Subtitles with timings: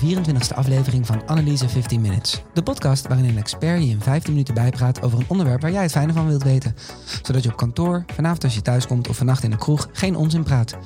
[0.00, 2.42] 24e aflevering van Analyse 15 Minutes.
[2.54, 5.82] De podcast waarin een expert je in 15 minuten bijpraat over een onderwerp waar jij
[5.82, 6.76] het fijne van wilt weten.
[7.22, 10.16] Zodat je op kantoor, vanavond als je thuis komt of vannacht in de kroeg geen
[10.16, 10.76] onzin praat.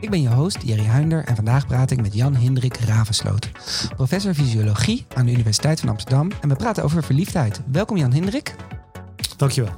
[0.00, 3.50] Ik ben je host Jerry Huinder en vandaag praat ik met Jan Hendrik Ravensloot,
[3.96, 7.60] professor fysiologie aan de Universiteit van Amsterdam en we praten over verliefdheid.
[7.70, 8.54] Welkom Jan Hendrik.
[9.42, 9.72] Dankjewel.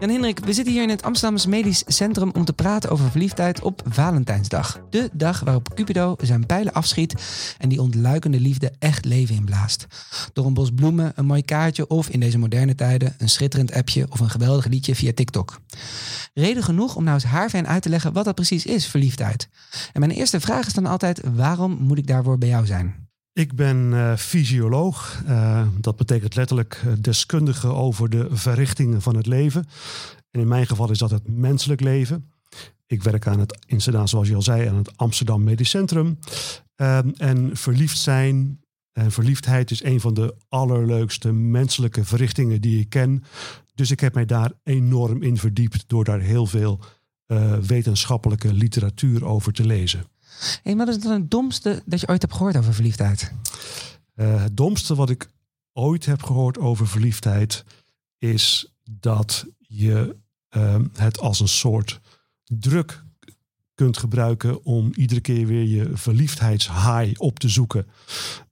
[0.00, 3.60] Jan Hendrik, we zitten hier in het Amsterdamse Medisch Centrum om te praten over verliefdheid
[3.60, 4.80] op Valentijnsdag.
[4.90, 7.14] De dag waarop Cupido zijn pijlen afschiet
[7.58, 9.86] en die ontluikende liefde echt leven inblaast.
[10.32, 14.06] Door een bos bloemen, een mooi kaartje of in deze moderne tijden een schitterend appje
[14.08, 15.60] of een geweldig liedje via TikTok.
[16.34, 19.48] Reden genoeg om nou eens haarfijn uit te leggen wat dat precies is, verliefdheid.
[19.92, 23.07] En mijn eerste vraag is dan altijd, waarom moet ik daarvoor bij jou zijn?
[23.38, 25.22] Ik ben uh, fysioloog.
[25.28, 29.68] Uh, dat betekent letterlijk uh, deskundige over de verrichtingen van het leven.
[30.30, 32.30] En in mijn geval is dat het menselijk leven.
[32.86, 36.18] Ik werk aan het, inderdaad, zoals je al zei, aan het Amsterdam Medisch Centrum.
[36.74, 38.60] Ehm, en verliefd zijn
[38.92, 43.24] en verliefdheid is een van de allerleukste menselijke verrichtingen die ik ken.
[43.74, 46.80] Dus ik heb mij daar enorm in verdiept door daar heel veel
[47.66, 50.04] wetenschappelijke literatuur over te lezen.
[50.62, 53.32] Hey, wat is dan het domste dat je ooit hebt gehoord over verliefdheid?
[54.14, 55.30] Uh, het domste wat ik
[55.72, 57.64] ooit heb gehoord over verliefdheid
[58.18, 60.16] is dat je
[60.56, 62.00] uh, het als een soort
[62.44, 63.04] druk
[63.74, 67.86] kunt gebruiken om iedere keer weer je verliefdheidshigh op te zoeken.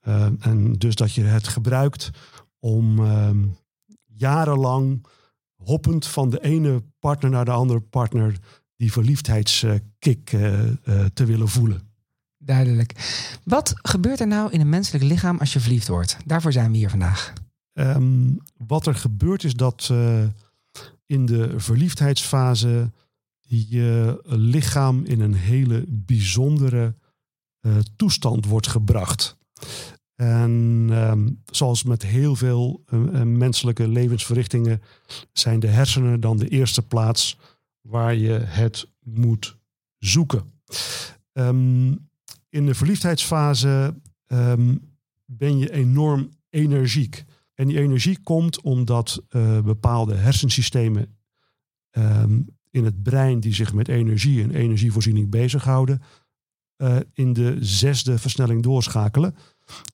[0.03, 2.11] Uh, en dus dat je het gebruikt
[2.59, 3.45] om ehm,
[4.05, 5.07] jarenlang
[5.55, 8.37] hoppend van de ene partner naar de andere partner
[8.77, 11.81] die verliefdheidskick uh, uh, te willen voelen.
[12.39, 12.93] Duidelijk.
[13.45, 16.17] Wat gebeurt er nou in een menselijk lichaam als je verliefd wordt?
[16.25, 17.33] Daarvoor zijn we hier vandaag.
[17.73, 20.25] Um, wat er gebeurt is dat uh,
[21.07, 22.93] in de verliefdheidsfase
[23.41, 26.95] je lichaam in een hele bijzondere
[27.97, 29.37] toestand wordt gebracht.
[30.15, 30.51] En
[30.93, 32.85] um, zoals met heel veel
[33.25, 34.83] menselijke levensverrichtingen
[35.33, 37.39] zijn de hersenen dan de eerste plaats
[37.89, 39.57] waar je het moet
[39.99, 40.45] zoeken.
[41.33, 42.09] Um,
[42.49, 44.81] in de verliefdheidsfase um,
[45.25, 47.25] ben je enorm energiek.
[47.55, 51.19] En die energie komt omdat uh, bepaalde hersensystemen
[51.91, 56.03] um, in het brein die zich met energie en energievoorziening bezighouden,
[56.77, 59.35] uh, in de zesde versnelling doorschakelen.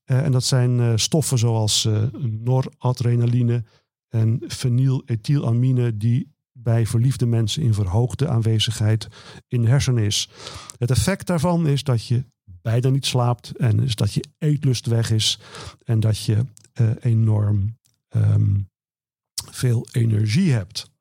[0.05, 1.89] Uh, en dat zijn stoffen zoals
[2.43, 3.63] noradrenaline
[4.09, 9.07] en fenylethylamine die bij verliefde mensen in verhoogde aanwezigheid
[9.47, 10.29] in de hersenen is.
[10.77, 15.11] Het effect daarvan is dat je bijna niet slaapt en is dat je eetlust weg
[15.11, 15.39] is
[15.83, 16.45] en dat je
[16.81, 17.77] uh, enorm
[18.15, 18.69] um,
[19.51, 20.91] veel energie hebt.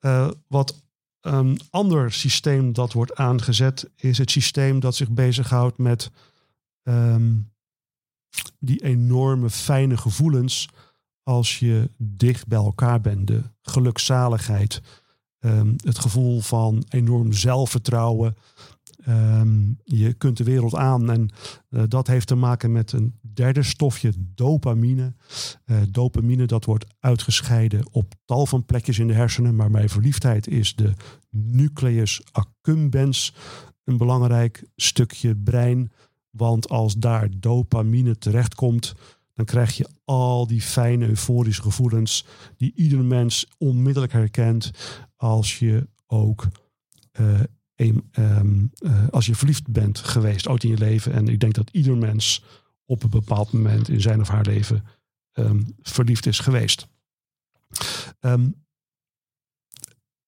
[0.00, 0.82] Uh, wat
[1.20, 6.10] een ander systeem dat wordt aangezet is het systeem dat zich bezighoudt met
[6.82, 7.52] um,
[8.58, 10.68] die enorme fijne gevoelens
[11.22, 13.26] als je dicht bij elkaar bent.
[13.26, 14.82] De gelukzaligheid,
[15.40, 18.36] um, het gevoel van enorm zelfvertrouwen.
[19.08, 21.30] Um, je kunt de wereld aan en
[21.70, 25.14] uh, dat heeft te maken met een derde stofje, dopamine.
[25.66, 30.48] Uh, dopamine dat wordt uitgescheiden op tal van plekjes in de hersenen, maar bij verliefdheid
[30.48, 30.92] is de
[31.30, 33.34] nucleus accumbens
[33.84, 35.92] een belangrijk stukje brein.
[36.30, 38.94] Want als daar dopamine terechtkomt,
[39.40, 44.70] dan krijg je al die fijne euforische gevoelens die ieder mens onmiddellijk herkent
[45.16, 46.48] als je ook
[47.74, 51.12] een, um, uh, als je verliefd bent geweest ooit in je leven.
[51.12, 52.44] En ik denk dat ieder mens
[52.84, 54.84] op een bepaald moment in zijn of haar leven
[55.32, 56.86] um, verliefd is geweest.
[58.20, 58.64] Um,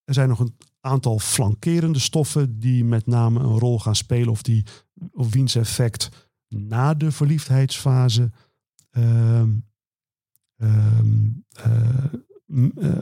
[0.04, 4.42] er zijn nog een aantal flankerende stoffen die met name een rol gaan spelen of
[4.42, 4.64] die
[5.12, 8.30] of wiens effect na de verliefdheidsfase
[8.96, 9.64] um,
[10.56, 12.04] um, uh,
[12.76, 12.98] uh,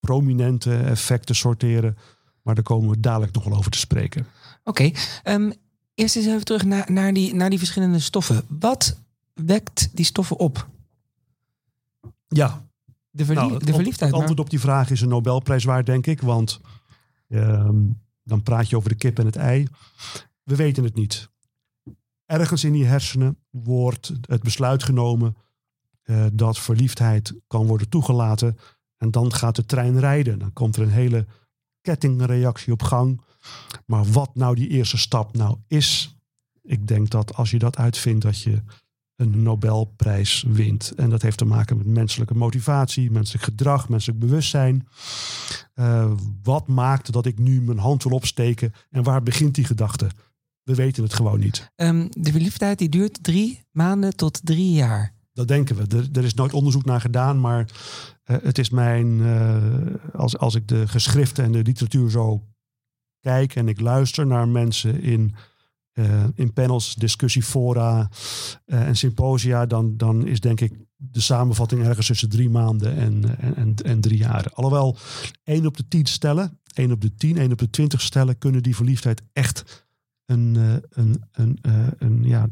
[0.00, 1.96] prominente effecten sorteren.
[2.42, 4.26] Maar daar komen we dadelijk nog wel over te spreken.
[4.64, 5.34] Oké, okay.
[5.34, 5.52] um,
[5.94, 8.44] eerst eens even terug naar, naar, die, naar die verschillende stoffen.
[8.48, 8.98] Wat
[9.34, 10.68] wekt die stoffen op?
[12.28, 12.66] Ja,
[13.10, 14.10] de, verlie nou, het, de verliefdheid.
[14.10, 16.20] Het antwoord op die vraag is een Nobelprijs waard, denk ik.
[16.20, 16.60] Want
[18.22, 19.68] dan praat je over de kip en het ei.
[20.42, 21.30] We weten het niet
[22.32, 25.36] ergens in die hersenen wordt het besluit genomen
[26.04, 28.58] uh, dat verliefdheid kan worden toegelaten.
[28.96, 30.38] En dan gaat de trein rijden.
[30.38, 31.26] Dan komt er een hele
[31.80, 33.20] kettingreactie op gang.
[33.86, 36.16] Maar wat nou die eerste stap nou is,
[36.62, 38.62] ik denk dat als je dat uitvindt, dat je
[39.16, 40.92] een Nobelprijs wint.
[40.96, 44.88] En dat heeft te maken met menselijke motivatie, menselijk gedrag, menselijk bewustzijn.
[45.74, 46.12] Uh,
[46.42, 50.08] wat maakt dat ik nu mijn hand wil opsteken en waar begint die gedachte?
[50.64, 51.70] We weten het gewoon niet.
[51.76, 55.14] Ehm, de verliefdheid die duurt drie maanden tot drie jaar.
[55.32, 55.96] Dat denken we.
[55.96, 57.70] Er, er is nooit onderzoek naar gedaan, maar
[58.24, 62.46] eh, het is mijn, eh, als, als ik de geschriften en de literatuur zo
[63.20, 65.34] kijk en ik luister naar mensen in,
[65.92, 68.10] eh, in panels, discussiefora
[68.64, 73.74] en symposia, dan, dan is denk ik de samenvatting ergens tussen drie maanden en, en,
[73.74, 74.46] en, drie jaar.
[74.52, 74.96] Alhoewel
[75.44, 78.62] één op de tien stellen, één op de tien, één op de twintig stellen kunnen
[78.62, 79.86] die verliefdheid echt
[80.32, 80.54] een,
[80.90, 82.48] een, een, een, een ja,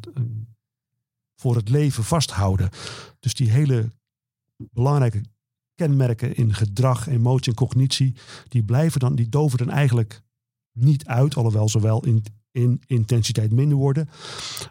[1.41, 2.71] voor het leven vasthouden.
[3.21, 3.93] Dus die hele
[4.57, 5.23] belangrijke
[5.75, 8.15] kenmerken in gedrag, emotie en cognitie,
[8.49, 10.23] die blijven dan, die doven dan eigenlijk
[10.73, 14.09] niet uit, alhoewel zowel in, in intensiteit minder worden.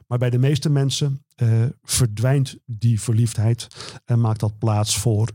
[0.08, 3.68] Maar bij de meeste mensen uh, verdwijnt die verliefdheid
[4.06, 5.32] en maakt dat plaats voor,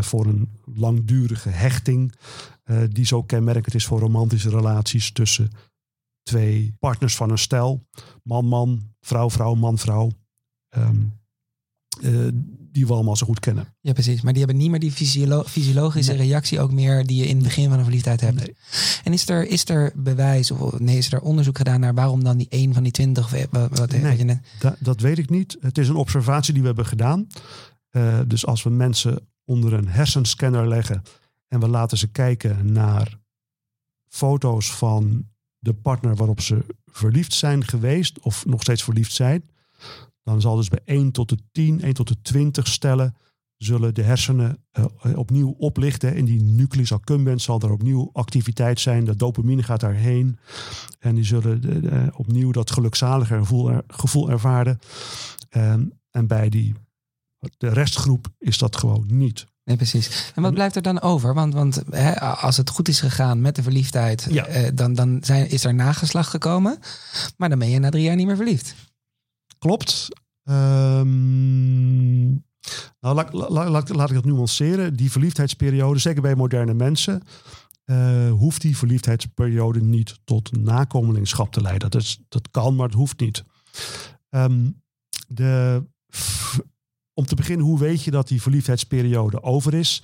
[0.00, 2.14] voor een langdurige hechting,
[2.88, 5.50] die zo kenmerkend is voor romantische relaties tussen
[6.22, 7.86] twee partners van een stel,
[8.22, 10.10] man-man, vrouw-vrouw, man-vrouw.
[10.76, 11.20] Um,
[12.00, 12.28] uh,
[12.72, 13.74] die we allemaal zo goed kennen.
[13.80, 14.20] Ja, precies.
[14.20, 16.26] Maar die hebben niet meer die fysiolo fysiologische nee.
[16.26, 18.36] reactie ook meer die je in het begin van een verliefdheid hebt.
[18.36, 18.56] Nee.
[19.04, 22.36] En is er, is er bewijs of nee, is er onderzoek gedaan naar waarom dan
[22.36, 23.30] die één van die twintig?
[23.50, 24.40] Wat, wat nee, je net...
[24.58, 25.56] da, dat weet ik niet.
[25.60, 27.26] Het is een observatie die we hebben gedaan.
[27.90, 31.02] Uh, dus als we mensen onder een hersenscanner leggen
[31.48, 33.20] en we laten ze kijken naar
[34.08, 35.30] foto's van
[35.62, 39.50] de partner waarop ze verliefd zijn geweest of nog steeds verliefd zijn,
[40.22, 43.16] dan zal dus bij 1 tot de 10, 1 tot de 20 stellen,
[43.56, 44.84] zullen de hersenen uh,
[45.18, 46.14] opnieuw oplichten.
[46.14, 49.04] In die nucleus accumbens zal er opnieuw activiteit zijn.
[49.04, 50.38] De dopamine gaat daarheen.
[50.98, 54.78] En die zullen de, de, opnieuw dat gelukzalige gevoel, er, ervaren.
[55.48, 56.74] En, en bij die,
[57.56, 59.46] de restgroep is dat gewoon niet.
[59.64, 60.32] Nee, precies.
[60.34, 61.34] En wat blijft er dan over?
[61.34, 64.46] Want, want hè, als het goed is gegaan met de verliefdheid, ja.
[64.46, 66.78] eh, dan, dan zijn, is er nageslag gekomen.
[67.36, 68.74] Maar dan ben je na drie jaar niet meer verliefd.
[69.58, 70.08] Klopt.
[70.44, 72.30] Um,
[73.00, 74.96] nou, laat, laat, laat, laat, ik dat nuanceren.
[74.96, 77.22] Die verliefdheidsperiode, zeker bij moderne mensen,
[77.84, 81.90] uh, hoeft die verliefdheidsperiode niet tot nakomelingschap te leiden.
[81.90, 83.44] Dat, is, dat kan, maar het hoeft niet.
[84.30, 84.82] Um,
[85.28, 85.82] de,
[87.14, 90.02] om te beginnen, hoe weet je dat die verliefdheidsperiode over is?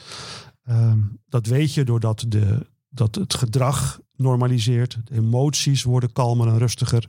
[0.70, 4.98] Um, dat weet je doordat de, dat het gedrag normaliseert.
[5.04, 7.08] De emoties worden kalmer en rustiger.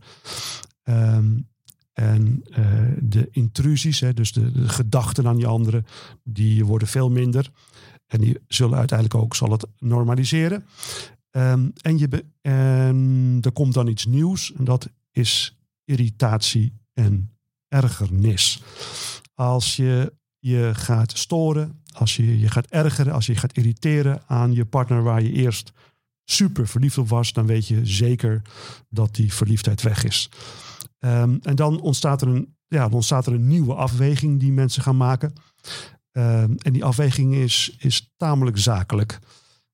[0.84, 1.48] Um,
[1.94, 2.58] en uh,
[3.00, 5.86] de intrusies, hè, dus de, gedachten aan die anderen,
[6.24, 7.52] die worden veel minder.
[8.08, 10.66] En die zullen uiteindelijk ook, zal het normaliseren.
[11.32, 14.54] Um, en, je en er komt dan iets nieuws.
[14.54, 17.32] En dat is irritatie en
[17.68, 18.62] ergernis.
[19.40, 24.54] Als je je gaat storen, als je je gaat ergeren, als je gaat irriteren aan
[24.54, 25.72] je partner waar je eerst
[26.24, 28.42] super verliefd op was, dan weet je zeker
[28.90, 30.30] dat die verliefdheid weg is.
[31.00, 34.82] Um, en dan ontstaat, er een, ja, dan ontstaat er een nieuwe afweging die mensen
[34.82, 35.34] gaan maken.
[36.12, 39.20] Um, en die afweging is, is tamelijk zakelijk.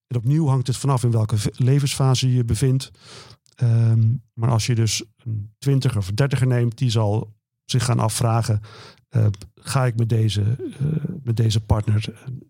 [0.08, 2.92] En opnieuw hangt het vanaf in welke levensfase je je bevindt.
[3.64, 7.34] Um, maar als je dus een twintiger of dertiger neemt, die zal
[7.66, 8.62] zich gaan afvragen:
[9.10, 9.26] uh,
[9.56, 10.88] ga ik met deze, uh,
[11.24, 12.06] met deze partner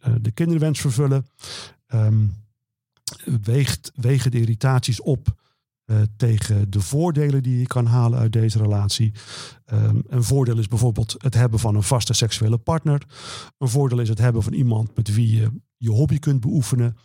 [0.08, 1.26] uh, de kinderwens vervullen?
[3.42, 5.44] weegt, wegen de irritaties op
[6.18, 9.12] tegen de voordelen die je kan halen uit deze relatie.
[9.74, 13.02] Um, een voordeel is bijvoorbeeld het hebben van een vaste seksuele partner.
[13.58, 16.98] Een voordeel is het hebben van iemand met wie je je hobby kunt beoefenen.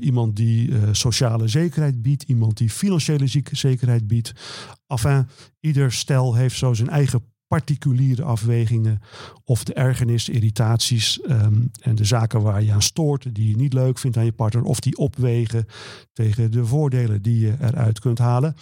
[0.00, 2.22] Iemand die sociale zekerheid biedt.
[2.22, 4.32] Iemand die financiële zekerheid biedt.
[4.86, 5.28] Enfin,
[5.60, 9.00] ieder stel heeft zo zijn eigen particuliere afwegingen
[9.44, 13.72] of de ergernis, irritaties um, en de zaken waar je aan stoort, die je niet
[13.72, 15.66] leuk vindt aan je partner, of die opwegen
[16.12, 18.54] tegen de voordelen die je eruit kunt halen.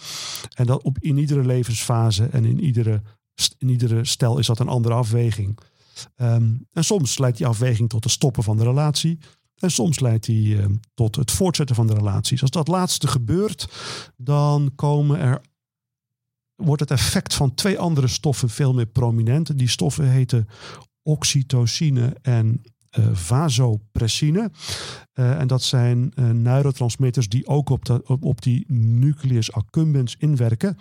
[0.53, 3.01] En dat op, in iedere levensfase en in iedere,
[3.57, 5.59] in iedere stel is dat een andere afweging.
[6.17, 9.19] Um, en soms leidt die afweging tot het stoppen van de relatie.
[9.55, 12.41] En soms leidt die uh, tot het voortzetten van de relaties.
[12.41, 13.67] Als dat laatste gebeurt,
[14.17, 15.41] dan komen er
[16.59, 19.57] wordt het effect van twee andere stoffen veel meer prominent.
[19.57, 20.47] Die stoffen heten
[21.03, 22.61] oxytocine en
[22.97, 24.51] uh, vasopressine.
[25.13, 30.77] Uh, en dat zijn uh, neurotransmitters die ook op, de, op, die nucleus accumbens inwerken.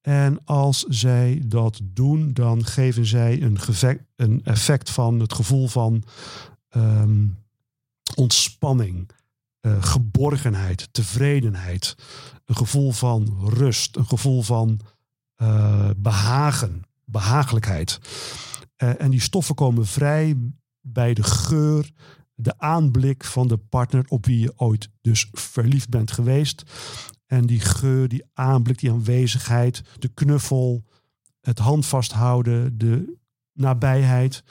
[0.00, 3.58] En als zij dat doen, dan geven zij een,
[4.16, 6.02] een effect van het gevoel van
[6.76, 7.36] um,
[8.14, 9.10] ontspanning,
[9.80, 11.94] geborgenheid, tevredenheid,
[12.44, 14.80] een gevoel van rust, een gevoel van
[15.42, 18.00] uh, behagen, behagelijkheid.
[18.82, 20.36] Uh, en die stoffen komen vrij
[20.80, 21.90] bij de geur,
[22.34, 26.62] de aanblik van de partner op wie je ooit dus verliefd bent geweest.
[27.26, 30.84] En die geur, die aanblik, die aanwezigheid, de knuffel,
[31.40, 33.18] het handvasthouden, de
[33.52, 34.44] nabijheid.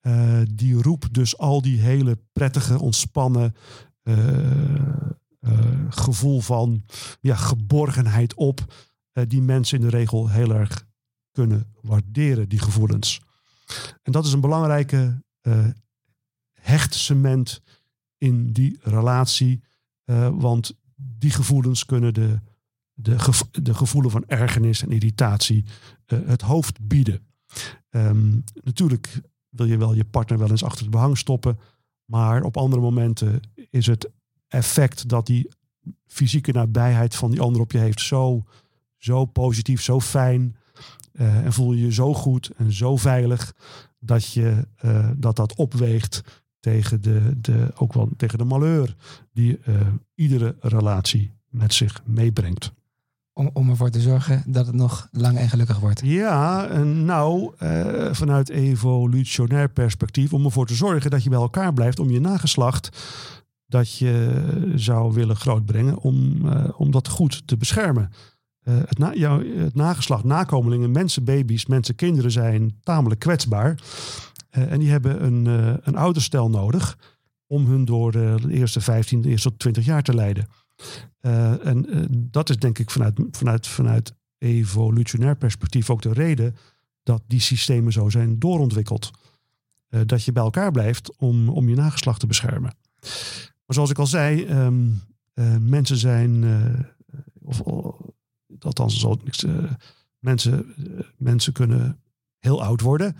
[0.00, 3.54] eh, die roept dus al die hele prettige, ontspannen
[4.02, 4.94] eh,
[5.40, 5.58] eh,
[5.88, 6.84] gevoel van
[7.20, 8.74] ja, geborgenheid op.
[9.12, 10.86] eh, die mensen in de regel heel erg
[11.30, 13.20] kunnen waarderen, die gevoelens.
[14.02, 15.66] En dat is een belangrijke eh
[16.52, 17.62] hechtcement
[18.18, 19.62] in die relatie.
[20.04, 22.40] eh, want die gevoelens kunnen de,
[22.92, 25.64] de, gev- de gevoelen van ergernis en irritatie
[26.06, 27.26] het hoofd bieden.
[27.90, 31.58] Ehm, natuurlijk wil je wel je partner wel eens achter het behang stoppen.
[32.04, 33.40] Maar op andere momenten
[33.70, 34.10] is het
[34.48, 35.50] effect dat die
[36.06, 38.44] fysieke nabijheid van die ander op je heeft zo,
[39.00, 40.56] zo positief, zo fijn.
[41.12, 43.54] eh, en voel je je zo goed en zo veilig
[43.98, 46.22] dat je, eh, dat, dat opweegt
[46.60, 48.96] tegen de, de, ook wel tegen de malheur
[49.32, 49.74] die eh,
[50.14, 52.72] iedere relatie met zich meebrengt.
[53.32, 56.00] Om, om ervoor te zorgen dat het nog lang en gelukkig wordt.
[56.04, 57.52] Ja, nou,
[58.12, 62.88] vanuit evolutionair perspectief, om ervoor te zorgen dat je bij elkaar blijft, om je nageslacht
[63.66, 68.10] dat je zou willen grootbrengen, om, om dat goed te beschermen.
[68.70, 73.80] Eh, het, na, het nageslacht, nakomelingen, mensen, baby's, mensen, kinderen zijn tamelijk kwetsbaar.
[74.50, 76.98] Eh, en die hebben een, eh, een ouderstel nodig
[77.46, 80.46] om hun door de eerste 15, de eerste tot 20 jaar te leiden.
[81.20, 86.56] En dat is denk ik vanuit, vanuit, vanuit evolutionair perspectief ook de reden
[87.02, 89.10] dat die systemen zo zijn doorontwikkeld.
[90.06, 92.74] Dat je bij elkaar blijft om, om je nageslacht te beschermen.
[93.66, 94.88] Maar zoals ik al zei, ehm,
[95.34, 96.44] eh, mensen zijn,
[97.42, 97.62] of
[98.64, 99.04] althans,
[99.44, 99.52] eh,
[100.18, 102.00] mensen, eh, mensen kunnen
[102.38, 103.16] heel oud worden.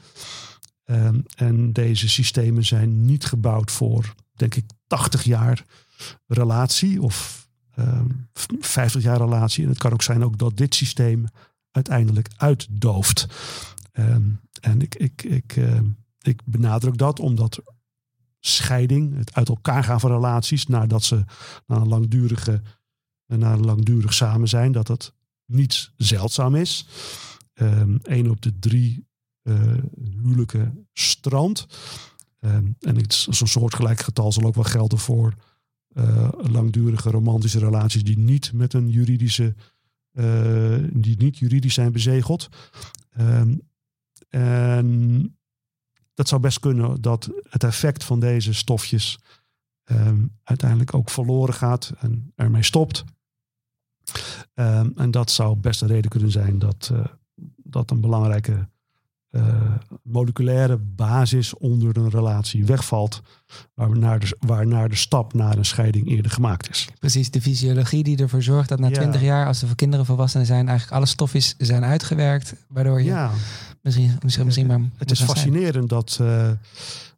[0.85, 5.64] Ehm, en deze systemen zijn niet gebouwd voor, denk ik, 80 jaar
[6.26, 7.38] relatie of
[7.75, 8.09] ehm,
[8.61, 9.62] 50 jaar relatie.
[9.64, 11.25] En het kan ook zijn ook dat dit systeem
[11.70, 13.26] uiteindelijk uitdooft.
[13.92, 14.30] Ehm,
[14.61, 15.56] en ik, ik, ik,
[16.20, 17.62] ik benadruk dat omdat
[18.40, 21.25] scheiding, het uit elkaar gaan van relaties, nadat ze
[21.66, 22.62] na een langdurige,
[23.26, 25.14] na een langdurig samen zijn, dat dat
[25.50, 26.87] niet zeldzaam is.
[27.54, 29.09] Eén Eén op de drie
[29.42, 29.75] eh,
[30.23, 31.66] huwelijken strand.
[32.40, 35.35] Ehm, en zo'n soortgelijk getal zal ook wel gelden voor
[35.88, 39.54] eh, langdurige romantische relaties die niet met een juridische,
[40.12, 42.49] eh, die niet juridisch zijn bezegeld.
[43.11, 43.57] Ehm,
[44.28, 45.38] en
[46.14, 49.19] dat zou best kunnen dat het effect van deze stofjes
[49.85, 53.04] ehm, uiteindelijk ook verloren gaat en ermee stopt.
[54.54, 57.04] Ehm, en dat zou best een reden kunnen zijn dat, eh,
[57.56, 58.68] dat een belangrijke
[59.30, 59.44] eh,
[60.02, 63.22] moleculaire basis onder een relatie wegvalt,
[63.74, 66.88] waarnaar de, waarnaar de stap naar een scheiding eerder gemaakt is.
[66.98, 68.94] Precies, de fysiologie die ervoor zorgt dat na Ja.
[68.94, 72.54] 20 jaar, als de kinderen volwassen zijn, eigenlijk alle stofjes zijn uitgewerkt.
[72.68, 73.30] Waardoor je Ja,
[73.82, 74.80] misschien, misschien, misschien maar.
[74.96, 75.30] het is zijn.
[75.30, 76.50] fascinerend dat, eh,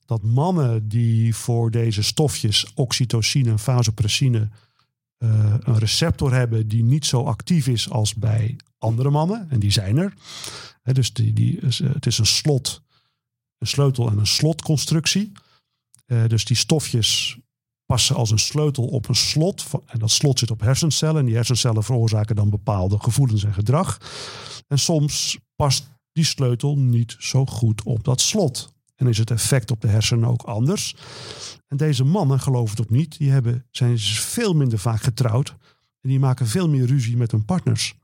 [0.06, 4.48] dat mannen die voor deze stofjes, oxytocine en vasopressine,
[5.22, 9.50] eh, een receptor hebben die niet zo actief is als bij andere mannen.
[9.50, 10.14] En die zijn er.
[10.82, 12.82] Dus die, die, eh, het is een slot,
[13.58, 15.32] een sleutel en een slotconstructie.
[16.06, 17.38] Eh, dus die stofjes
[17.86, 19.64] passen als een sleutel op een slot.
[19.86, 21.20] En dat slot zit op hersencellen.
[21.20, 23.98] En die hersencellen veroorzaken dan bepaalde gevoelens en gedrag.
[24.68, 28.71] En soms past die sleutel niet zo goed op dat slot.
[29.02, 30.96] En is het effect op de hersenen ook anders.
[31.68, 35.48] En deze mannen, geloof het of niet, die hebben, zijn veel minder vaak getrouwd.
[36.00, 37.94] En die maken veel meer ruzie met hun partners.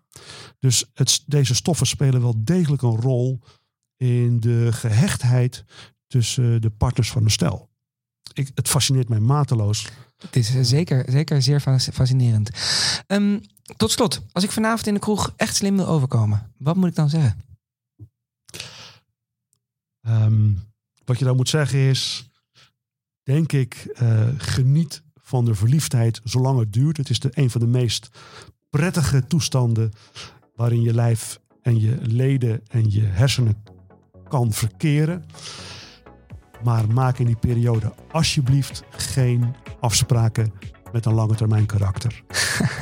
[0.58, 3.40] Dus het, deze stoffen spelen wel degelijk een rol
[3.96, 5.64] in de gehechtheid
[6.06, 7.68] tussen de partners van een stel.
[8.32, 9.88] Ik, het fascineert mij mateloos.
[10.16, 12.50] Het is eh, zeker, zeker zeer fas- fascinerend.
[13.06, 13.38] Ehm,
[13.76, 16.94] tot slot, als ik vanavond in de kroeg echt slim wil overkomen, wat moet ik
[16.94, 17.40] dan zeggen?
[20.00, 20.50] Ehm,
[21.08, 22.30] wat je dan moet zeggen is,
[23.22, 26.96] denk ik, eh, geniet van de verliefdheid zolang het duurt.
[26.96, 28.08] Het is de, een van de meest
[28.70, 29.92] prettige toestanden
[30.54, 33.62] waarin je lijf en je leden en je hersenen
[34.28, 35.24] kan verkeren.
[36.64, 40.52] Maar maak in die periode alsjeblieft geen afspraken
[40.92, 42.22] met een lange termijn karakter.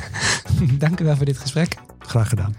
[0.77, 1.75] Dank u wel voor dit gesprek.
[1.99, 2.55] Graag gedaan.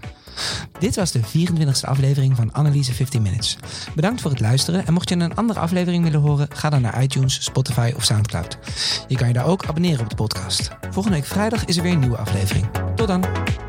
[0.79, 3.57] Dit was de 24e aflevering van Analyse 15 Minutes.
[3.95, 7.03] Bedankt voor het luisteren en mocht je een andere aflevering willen horen, ga dan naar
[7.03, 8.57] iTunes, Spotify of Soundcloud.
[9.07, 10.69] Je kan je daar ook abonneren op de podcast.
[10.89, 12.69] Volgende week vrijdag is er weer een nieuwe aflevering.
[12.95, 13.68] Tot dan!